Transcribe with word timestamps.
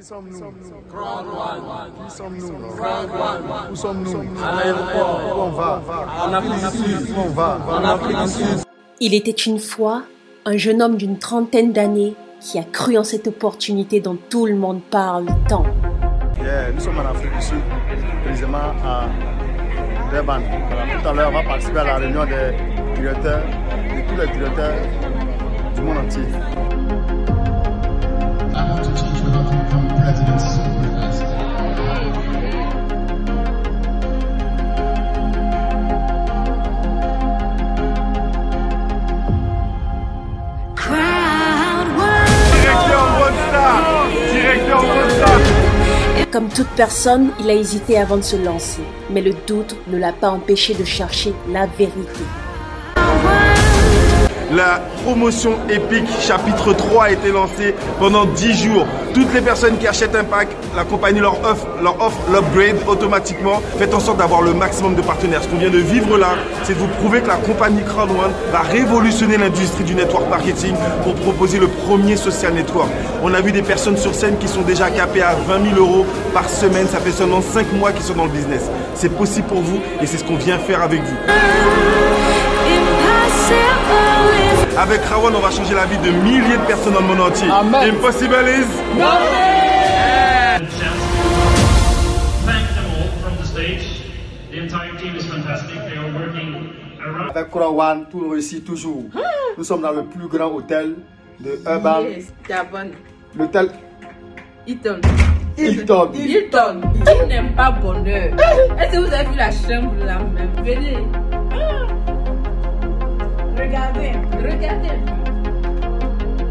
Qui 0.00 0.06
sommes-nous? 0.06 0.38
Qui 2.06 2.16
sommes-nous? 2.16 2.54
Où 3.70 3.76
sommes-nous? 3.76 4.24
À 4.42 4.54
l'aéroport. 4.56 5.20
Où 5.36 5.40
on 5.42 5.50
va? 5.50 5.82
En 6.24 6.32
Afrique 6.32 6.54
du 6.54 6.78
Sud. 6.78 7.10
Où 7.10 7.20
on 7.20 7.28
va? 7.28 7.58
En 7.68 7.84
Afrique 7.84 8.16
du 8.16 8.28
Sud. 8.28 8.64
Il 9.00 9.12
était 9.12 9.30
une 9.30 9.58
fois 9.58 10.04
un 10.46 10.56
jeune 10.56 10.80
homme 10.80 10.96
d'une 10.96 11.18
trentaine 11.18 11.72
d'années 11.74 12.14
qui 12.40 12.58
a 12.58 12.62
cru 12.62 12.96
en 12.96 13.04
cette 13.04 13.26
opportunité 13.26 14.00
dont 14.00 14.16
tout 14.30 14.46
le 14.46 14.54
monde 14.54 14.80
parle 14.90 15.26
tant. 15.46 15.66
Yeah, 16.42 16.72
nous 16.72 16.80
sommes 16.80 16.98
en 16.98 17.10
Afrique 17.10 17.36
du 17.36 17.42
Sud, 17.42 17.60
précisément 18.24 18.72
à 18.82 19.04
Durban. 20.10 20.38
Voilà, 20.70 20.98
tout 20.98 21.08
à 21.08 21.12
l'heure, 21.12 21.28
on 21.28 21.34
va 21.34 21.42
participer 21.42 21.78
à 21.80 21.84
la 21.84 21.96
réunion 21.96 22.24
des 22.24 22.54
directeurs, 22.98 23.42
de 23.44 24.08
tous 24.08 24.16
les 24.18 24.32
directeurs 24.32 24.76
du 25.74 25.82
monde 25.82 25.98
entier. 25.98 26.22
Comme 46.32 46.48
toute 46.48 46.68
personne, 46.76 47.32
il 47.40 47.50
a 47.50 47.54
hésité 47.54 47.98
avant 47.98 48.16
de 48.16 48.22
se 48.22 48.36
lancer, 48.36 48.82
mais 49.10 49.20
le 49.20 49.34
doute 49.48 49.74
ne 49.88 49.98
l'a 49.98 50.12
pas 50.12 50.30
empêché 50.30 50.74
de 50.74 50.84
chercher 50.84 51.34
la 51.48 51.66
vérité. 51.66 52.22
La 54.52 54.80
promotion 55.04 55.52
épique 55.68 56.08
chapitre 56.20 56.72
3 56.72 57.04
a 57.04 57.10
été 57.12 57.30
lancée 57.30 57.72
pendant 58.00 58.24
10 58.24 58.64
jours. 58.64 58.84
Toutes 59.14 59.32
les 59.32 59.40
personnes 59.42 59.78
qui 59.78 59.86
achètent 59.86 60.16
un 60.16 60.24
pack, 60.24 60.48
la 60.74 60.82
compagnie 60.82 61.20
leur 61.20 61.38
offre 61.44 61.68
l'upgrade 62.28 62.76
automatiquement. 62.88 63.62
Faites 63.78 63.94
en 63.94 64.00
sorte 64.00 64.18
d'avoir 64.18 64.42
le 64.42 64.52
maximum 64.52 64.96
de 64.96 65.02
partenaires. 65.02 65.44
Ce 65.44 65.48
qu'on 65.48 65.58
vient 65.58 65.70
de 65.70 65.78
vivre 65.78 66.18
là, 66.18 66.30
c'est 66.64 66.74
de 66.74 66.78
vous 66.80 66.88
prouver 66.88 67.20
que 67.20 67.28
la 67.28 67.36
compagnie 67.36 67.84
Crowd 67.84 68.10
One 68.10 68.32
va 68.50 68.62
révolutionner 68.62 69.36
l'industrie 69.38 69.84
du 69.84 69.94
network 69.94 70.28
marketing 70.28 70.74
pour 71.04 71.14
proposer 71.14 71.60
le 71.60 71.68
premier 71.68 72.16
social 72.16 72.52
network. 72.52 72.88
On 73.22 73.32
a 73.34 73.40
vu 73.40 73.52
des 73.52 73.62
personnes 73.62 73.96
sur 73.96 74.16
scène 74.16 74.36
qui 74.38 74.48
sont 74.48 74.62
déjà 74.62 74.90
capées 74.90 75.22
à 75.22 75.34
20 75.46 75.74
000 75.74 75.76
euros 75.76 76.04
par 76.34 76.48
semaine. 76.48 76.88
Ça 76.88 76.98
fait 76.98 77.12
seulement 77.12 77.40
5 77.40 77.72
mois 77.74 77.92
qu'ils 77.92 78.04
sont 78.04 78.14
dans 78.14 78.24
le 78.24 78.32
business. 78.32 78.62
C'est 78.96 79.16
possible 79.16 79.46
pour 79.46 79.60
vous 79.60 79.80
et 80.02 80.06
c'est 80.06 80.18
ce 80.18 80.24
qu'on 80.24 80.36
vient 80.36 80.58
faire 80.58 80.82
avec 80.82 81.02
vous. 81.02 82.19
Avec 84.78 85.00
Rawan, 85.02 85.34
on 85.34 85.40
va 85.40 85.50
changer 85.50 85.74
la 85.74 85.86
vie 85.86 85.98
de 85.98 86.10
milliers 86.10 86.56
de 86.56 86.66
personnes 86.66 86.94
dans 86.94 87.00
le 87.00 87.06
monde 87.06 87.20
entier. 87.20 87.48
Impossible 87.48 88.48
is 88.48 88.66
chance. 90.68 91.02
Thank 92.46 92.66
them 92.74 92.86
all 92.96 93.10
from 93.22 93.36
the 93.38 93.46
stage. 93.46 94.02
The 94.50 94.58
entire 94.62 94.96
team 94.98 95.16
is 95.16 95.26
fantastic. 95.26 95.76
They 95.88 95.96
are 95.96 96.12
working 96.12 96.72
around. 97.00 97.36
Avec 97.36 97.54
One, 97.54 98.06
tout 98.10 98.28
réussit 98.28 98.64
toujours. 98.64 99.04
Nous 99.56 99.64
sommes 99.64 99.82
dans 99.82 99.92
le 99.92 100.04
plus 100.04 100.28
grand 100.28 100.52
hôtel 100.52 100.96
de 101.40 101.58
Urban. 101.66 102.00
Yes. 102.02 102.32
L'hôtel 103.36 103.70
Hilton. 104.66 105.00
Hilton. 105.56 106.12
Hilton. 106.14 106.80
Qui 106.94 107.26
n'aime 107.26 107.54
pas 107.54 107.70
bonheur 107.70 108.34
Est-ce 108.78 108.92
que 108.92 108.98
vous 108.98 109.12
avez 109.12 109.28
vu 109.28 109.36
la 109.36 109.50
chambre 109.50 109.94
là 110.04 110.18
même? 110.18 110.50
Venez. 110.64 111.29
Regardez. 113.60 114.12
Regardez. 114.32 114.98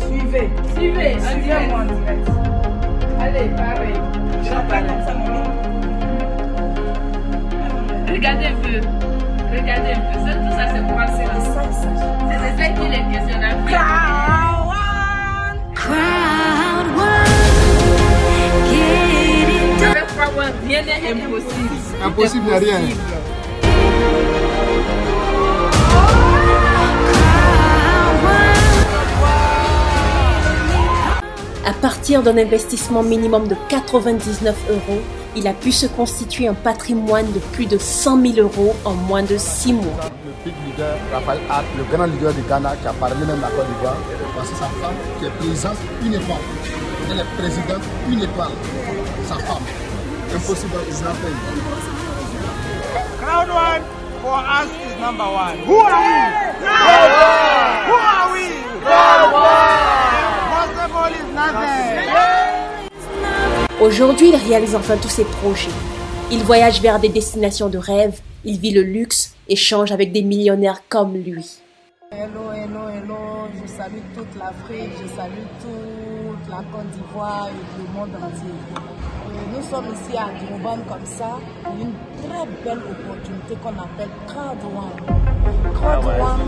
Suivez. 0.00 0.48
Suivez. 0.74 1.16
Suivez-moi 1.20 1.80
en 1.80 1.84
direct. 1.84 2.28
Allez, 3.20 3.48
pareil. 3.50 3.96
Je 4.42 4.48
pas 4.48 4.80
comme 4.80 5.02
ça, 5.06 5.12
maman. 5.12 5.44
Regardez 8.08 8.46
un 8.46 8.56
peu. 8.62 8.76
Regardez 9.54 9.92
un 9.92 10.00
peu. 10.00 10.16
Ça, 10.24 10.32
tout 10.34 10.52
ça, 10.56 10.64
c'est 10.74 10.84
pour 10.86 10.98
un 10.98 11.06
C'est 11.08 11.28
c'est 12.40 12.54
ça 12.56 12.66
qui 12.70 12.86
les 12.88 13.04
questionne. 13.12 13.44
Avec 19.84 20.08
Frawan, 20.08 20.52
rien 20.66 20.82
n'est 20.82 21.12
impossible. 21.12 21.76
Impossible, 22.02 22.46
n'est 22.46 22.58
rien. 22.58 22.80
Partir 32.04 32.22
d'un 32.22 32.36
investissement 32.36 33.02
minimum 33.02 33.48
de 33.48 33.56
99 33.70 34.54
euros, 34.68 35.00
il 35.36 35.48
a 35.48 35.54
pu 35.54 35.72
se 35.72 35.86
constituer 35.86 36.46
un 36.46 36.52
patrimoine 36.52 37.32
de 37.32 37.38
plus 37.38 37.64
de 37.64 37.78
100 37.78 38.20
000 38.34 38.46
euros 38.46 38.76
en 38.84 38.92
moins 38.92 39.22
de 39.22 39.38
6 39.38 39.72
mois. 39.72 39.84
Le 40.26 40.32
big 40.44 40.54
leader, 40.66 40.98
Raphaël 41.10 41.40
Hart, 41.48 41.64
le 41.78 41.84
grand 41.84 42.04
leader 42.04 42.34
du 42.34 42.42
Ghana 42.42 42.76
qui 42.76 42.88
a 42.88 42.92
parlé 42.92 43.14
même 43.24 43.40
la 43.40 43.48
Côte 43.48 43.66
d'Ivoire. 43.68 43.96
Voici 44.34 44.52
sa 44.52 44.66
femme 44.66 44.92
qui 45.18 45.24
est 45.24 45.30
présidente 45.30 45.78
une 46.04 46.12
étoile. 46.12 46.36
Elle 47.10 47.20
est 47.20 47.38
présidente 47.38 47.82
une 48.10 48.22
étoile. 48.22 48.52
Sa 49.26 49.36
femme. 49.36 49.64
Impossible 50.34 50.84
is 50.90 51.00
nothing. 51.00 51.36
Crowd 53.18 53.48
one 53.48 53.82
for 54.20 54.40
us 54.40 54.68
is 54.84 55.00
number 55.00 55.24
one. 55.24 55.56
Who 55.64 55.78
are 55.80 56.04
we? 56.04 56.20
Crowd 56.60 57.12
one. 57.16 57.88
Who 57.88 57.96
are 57.96 58.28
we? 58.34 58.44
Crowd 58.84 59.32
one. 59.32 59.94
Impossible 60.44 61.08
is 61.14 61.34
nothing. 61.34 61.94
Aujourd'hui, 63.84 64.30
il 64.30 64.36
réalise 64.36 64.74
enfin 64.74 64.96
tous 64.96 65.10
ses 65.10 65.24
projets. 65.24 65.68
Il 66.32 66.42
voyage 66.42 66.80
vers 66.80 66.98
des 66.98 67.10
destinations 67.10 67.68
de 67.68 67.76
rêve, 67.76 68.18
il 68.42 68.58
vit 68.58 68.70
le 68.70 68.80
luxe, 68.80 69.34
échange 69.46 69.92
avec 69.92 70.10
des 70.10 70.22
millionnaires 70.22 70.80
comme 70.88 71.12
lui. 71.12 71.60
Hello, 72.10 72.50
hello, 72.50 72.88
hello. 72.88 73.46
Je 73.52 73.70
salue 73.70 74.00
toute 74.14 74.38
l'Afrique, 74.38 74.90
je 75.02 75.08
salue 75.14 75.44
toute 75.60 76.48
la 76.48 76.64
Côte 76.72 76.90
d'Ivoire 76.92 77.50
et 77.50 77.82
le 77.82 77.92
monde 77.92 78.16
entier. 78.24 78.54
Nous 79.54 79.62
sommes 79.70 79.92
ici 79.92 80.16
à 80.16 80.30
Durban 80.38 80.78
comme 80.88 81.04
ça, 81.04 81.38
une 81.78 81.92
très 82.22 82.46
belle 82.64 82.78
opportunité 82.78 83.54
qu'on 83.62 83.68
appelle 83.68 84.08
One. 84.64 84.96
Crowd 85.74 86.04
One, 86.06 86.40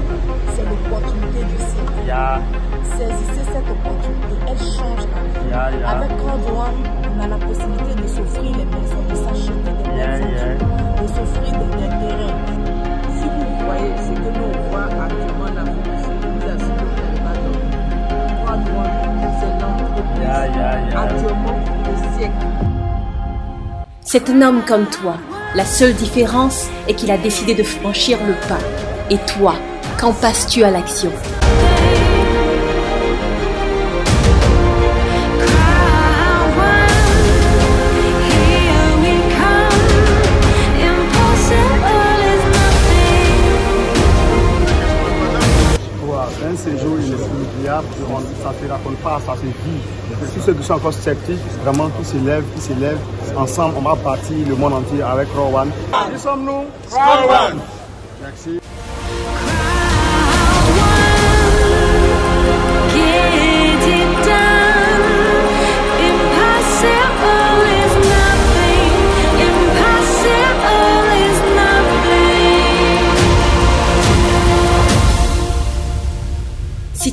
c'est 0.55 0.65
l'opportunité 0.65 1.41
du 1.45 1.57
siècle. 1.59 2.76
Saisissez 2.95 3.45
cette 3.53 3.69
opportunité, 3.71 4.35
elle 4.49 4.59
change 4.59 5.05
vie. 5.07 5.55
Avec 5.85 6.11
Crowd 6.19 6.45
One, 6.49 6.81
on 7.11 7.23
a 7.23 7.27
la 7.29 7.37
possibilité 7.37 7.93
de 8.01 8.07
s'offrir 8.07 8.53
les 8.57 8.65
maisons, 8.65 9.05
de 9.11 9.15
s'acheter 9.15 9.61
des 9.65 9.77
belles 9.83 10.21
voitures, 10.21 11.03
de 11.03 11.07
s'offrir 11.09 11.53
des, 11.53 11.71
des 11.77 11.89
terrains. 11.89 12.39
Si 13.17 13.25
vous 13.25 13.49
voyez 13.65 13.93
ce 13.97 14.13
que 14.13 14.29
nous 14.39 14.47
on 14.47 14.71
voit 14.71 14.89
actuellement 15.05 15.45
en 15.45 15.57
Afrique 15.57 15.83
du 15.83 15.97
Sud, 16.03 16.19
vous 16.23 16.41
n'allez 16.47 17.21
pas 17.25 17.35
dormir. 17.43 17.77
Crois-moi, 18.45 18.85
c'est 19.41 19.55
l'entreprise 19.61 20.31
actuellement 20.97 21.59
le 21.85 22.19
siècle. 22.19 22.47
C'est 24.03 24.31
un 24.31 24.43
homme 24.43 24.63
comme 24.67 24.87
toi. 24.87 25.17
La 25.55 25.65
seule 25.65 25.95
différence 25.95 26.69
est 26.89 26.95
qu'il 26.95 27.11
a 27.11 27.19
décidé 27.19 27.55
de 27.55 27.63
franchir 27.63 28.19
le 28.27 28.35
pas. 28.49 28.59
Et 29.11 29.19
toi, 29.19 29.55
quand 29.99 30.13
passes-tu 30.13 30.65
à 30.65 30.71
l'action? 30.71 31.11
On- 48.05 48.21
ça 48.43 48.53
ne 48.53 48.67
se 48.67 48.73
raconte 48.73 48.97
pas, 48.99 49.21
ça 49.27 49.35
se 49.37 49.43
vit. 49.47 49.81
Tous 50.35 50.41
ceux 50.47 50.55
qui 50.55 50.63
sont 50.65 50.75
encore 50.75 50.93
sceptiques, 50.93 51.39
vraiment, 51.65 51.89
qui 51.99 52.05
se 52.05 52.17
lèvent, 52.19 52.45
qui 52.55 52.61
se 52.61 52.73
lèvent, 52.75 52.99
ensemble, 53.37 53.75
on 53.79 53.83
va 53.83 53.97
partir 53.97 54.37
le 54.49 54.55
monde 54.55 54.75
entier 54.75 55.03
avec 55.03 55.29
Rowan. 55.37 55.69
Qui 56.13 56.19
sommes-nous 56.21 56.65
Rowan 56.91 57.59
Merci. 58.23 58.61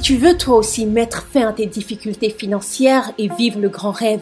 Tu 0.03 0.17
veux 0.17 0.37
toi 0.37 0.57
aussi 0.57 0.85
mettre 0.85 1.25
fin 1.31 1.47
à 1.47 1.53
tes 1.53 1.65
difficultés 1.65 2.29
financières 2.29 3.13
et 3.17 3.29
vivre 3.29 3.61
le 3.61 3.69
grand 3.69 3.91
rêve, 3.91 4.19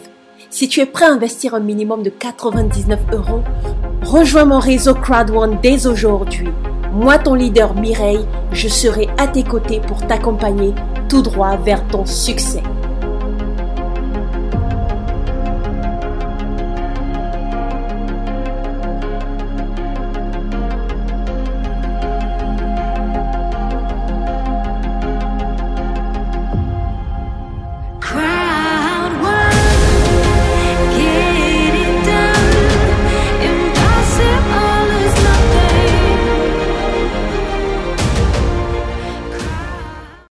si 0.48 0.68
tu 0.68 0.78
es 0.78 0.86
prêt 0.86 1.06
à 1.06 1.10
investir 1.10 1.54
un 1.54 1.60
minimum 1.60 2.04
de 2.04 2.10
99 2.10 3.00
euros, 3.12 3.42
rejoins 4.04 4.44
mon 4.44 4.60
réseau 4.60 4.94
CrowdOne 4.94 5.58
dès 5.60 5.88
aujourd'hui. 5.88 6.48
Moi, 6.92 7.18
ton 7.18 7.34
leader 7.34 7.74
Mireille, 7.74 8.24
je 8.52 8.68
serai 8.68 9.08
à 9.18 9.26
tes 9.26 9.42
côtés 9.42 9.80
pour 9.80 10.06
t'accompagner 10.06 10.72
tout 11.08 11.22
droit 11.22 11.56
vers 11.56 11.84
ton 11.88 12.06
succès. 12.06 12.62